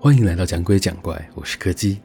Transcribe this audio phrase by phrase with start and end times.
[0.00, 2.00] 欢迎来到讲鬼讲怪，我是柯基，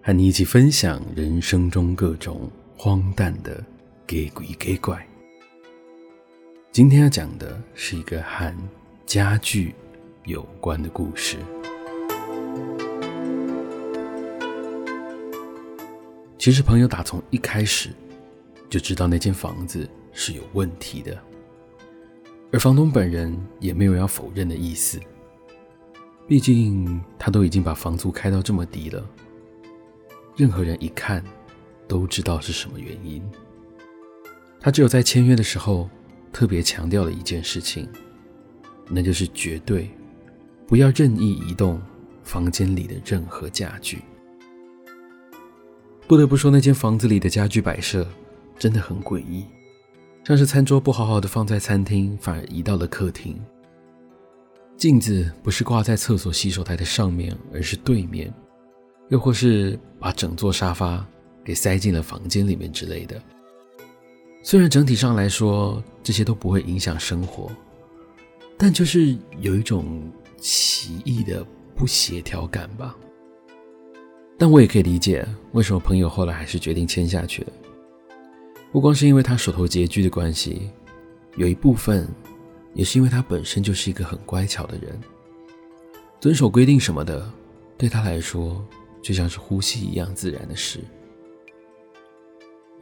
[0.00, 3.62] 和你一起分享人生中各种荒诞的
[4.06, 5.04] 给鬼给怪。
[6.70, 8.56] 今天要讲的是一个和
[9.04, 9.74] 家具
[10.24, 11.36] 有关的故事。
[16.38, 17.90] 其实朋友打从一开始
[18.72, 21.22] 就知道那间房子是有问题的，
[22.50, 24.98] 而房东本人也没有要否认的意思。
[26.26, 29.06] 毕竟他都已经把房租开到这么低了，
[30.38, 31.22] 任何人一看
[31.86, 33.22] 都知道是什么原因。
[34.58, 35.86] 他只有在签约的时候
[36.32, 37.86] 特别强调了一件事情，
[38.88, 39.90] 那就是绝对
[40.66, 41.78] 不要任意移动
[42.22, 44.00] 房间里的任何家具。
[46.08, 48.08] 不得不说，那间房子里的家具摆设
[48.58, 49.44] 真的很诡异，
[50.24, 53.40] 像是餐桌不好好的放在餐厅，反而移到了客厅。
[54.76, 58.32] 镜子不是挂在厕所洗手台的上面，而是对面，
[59.10, 61.06] 又或是把整座沙发
[61.44, 63.20] 给塞进了房间里面之类的。
[64.42, 67.48] 虽然整体上来说这些都不会影响生活，
[68.58, 72.96] 但就是有一种奇异的不协调感吧。
[74.36, 77.52] 但我也可以理解为什么朋友后来还是决定签下去了，
[78.72, 80.70] 不光是因为他手头拮据的关系，
[81.36, 82.08] 有一部分。
[82.74, 84.98] 也是因为他本身就是一个很乖巧的人，
[86.18, 87.30] 遵守规定什么的，
[87.76, 88.66] 对他来说
[89.02, 90.80] 就像是呼吸一样自然的事。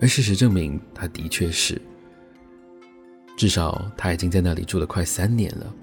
[0.00, 1.82] 而事实证明，他的确是，
[3.36, 5.74] 至少他已经在那里住了快三年了，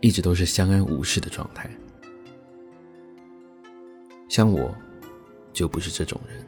[0.00, 1.68] 一直都是相安无事的状态。
[4.28, 4.72] 像我，
[5.52, 6.46] 就不是这种人。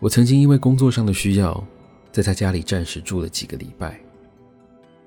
[0.00, 1.64] 我曾经因为工作上的需要，
[2.12, 3.98] 在他家里暂时住了几个礼拜。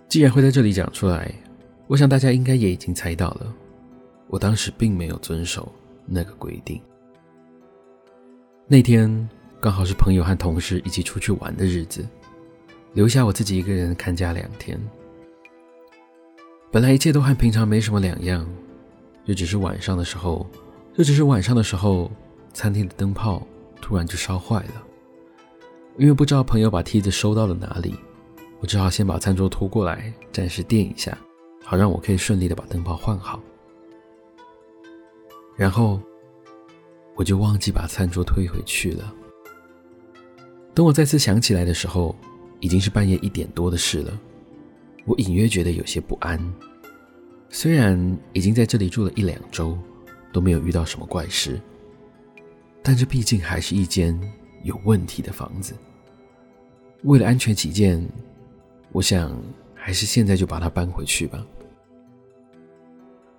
[0.07, 1.31] 既然会在这里讲出来，
[1.87, 3.53] 我想大家应该也已经猜到了，
[4.27, 5.71] 我当时并没有遵守
[6.05, 6.81] 那个规定。
[8.67, 9.29] 那天
[9.61, 12.07] 刚好是朋友和同事一起出去玩的日子，
[12.93, 14.79] 留下我自己一个人看家两天。
[16.71, 18.47] 本来一切都和平常没什么两样，
[19.25, 20.45] 就只是晚上的时候，
[20.97, 22.11] 就只是晚上的时候，
[22.53, 23.45] 餐厅的灯泡
[23.87, 24.83] 突然就烧坏了，
[25.97, 27.95] 因为不知道朋友把梯子收到了哪里。
[28.59, 31.17] 我只好先把餐桌拖过来，暂时垫一下，
[31.63, 33.41] 好让我可以顺利的把灯泡换好。
[35.55, 36.01] 然后
[37.15, 39.13] 我就忘记把餐桌推回去了。
[40.73, 42.13] 等我再次想起来的时候，
[42.59, 44.19] 已经是半夜一点多的事了。
[45.05, 46.37] 我隐约觉得有些不安。
[47.47, 49.77] 虽然已经在这里住了一两周，
[50.33, 51.57] 都没有遇到什么怪事，
[52.87, 54.17] 但这毕竟还是一间
[54.63, 55.73] 有问题的房子。
[57.03, 58.01] 为了安全起见，
[58.93, 59.37] 我想，
[59.75, 61.45] 还是现在就把它搬回去吧。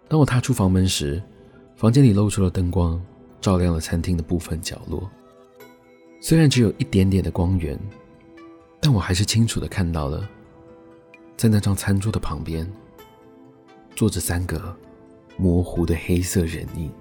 [0.06, 1.22] 当我踏出房门时，
[1.76, 3.02] 房间里露出了灯光，
[3.40, 5.10] 照亮了餐厅的部分角落。
[6.20, 7.80] 虽然只有一点点的光源，
[8.82, 10.28] 但我还是清楚地看到了，
[11.38, 12.70] 在那张餐桌的旁边，
[13.96, 14.76] 坐着三个
[15.38, 16.92] 模糊的黑色人影。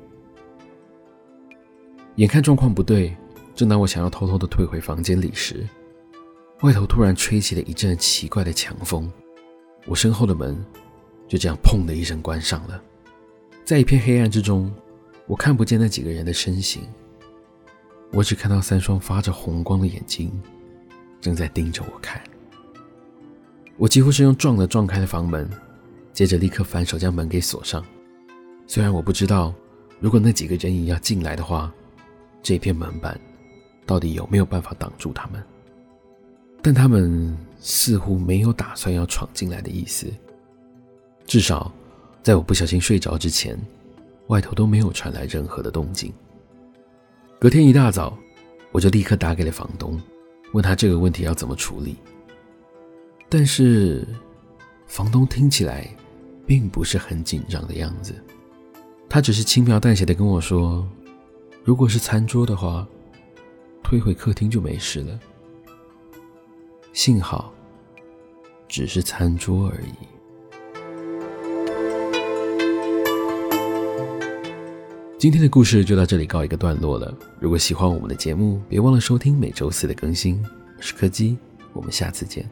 [2.17, 3.15] 眼看状况不对，
[3.53, 5.67] 正当我想要偷偷地退回房间里时，
[6.61, 9.11] 外头突然吹起了一阵奇怪的强风，
[9.85, 10.57] 我身后的门
[11.27, 12.81] 就这样砰的一声关上了。
[13.63, 14.73] 在一片黑暗之中，
[15.27, 16.81] 我看不见那几个人的身形，
[18.11, 20.31] 我只看到三双发着红光的眼睛
[21.21, 22.19] 正在盯着我看。
[23.77, 25.47] 我几乎是用撞的撞开了房门，
[26.13, 27.85] 接着立刻反手将门给锁上。
[28.65, 29.53] 虽然我不知道，
[29.99, 31.71] 如果那几个人影要进来的话，
[32.47, 33.19] 这片门板
[33.85, 35.43] 到底有没有办法挡住他们。
[36.61, 40.07] 但他们似乎没有打算要闯进来的意思，
[41.25, 41.69] 至少
[42.23, 43.59] 在我不小心睡着之前，
[44.27, 46.09] 外头都没有传来任何的动静。
[47.37, 48.17] 隔天一大早，
[48.71, 50.01] 我就立刻打给了房东，
[50.53, 51.97] 问他这个问题要怎么处理。
[53.27, 54.07] 但是，
[54.85, 55.85] 房东听起来
[56.45, 58.15] 并不是很紧张的样子，
[59.09, 60.87] 他只是轻描淡写的跟我说
[61.67, 62.87] ：“如果是餐桌的话，
[63.83, 65.19] 推回客厅就没事了。”
[66.95, 67.53] 幸好，
[68.69, 69.91] 只是餐桌而已。
[75.17, 77.13] 今天的故事就到这里告一个段落了。
[77.37, 80.41] 如果喜欢我们的节目，别忘了收听每周四的更新。
[80.77, 81.37] 我是柯基，
[81.73, 82.49] 我们下次见。